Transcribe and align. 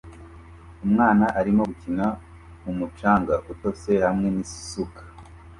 Umwana 0.85 1.25
arimo 1.39 1.61
gukina 1.69 2.07
mumucanga 2.63 3.35
utose 3.51 3.91
hamwe 4.05 4.27
nisuka 4.35 5.01